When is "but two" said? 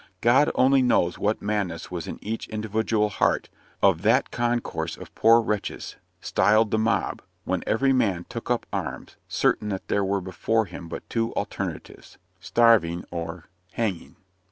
10.89-11.31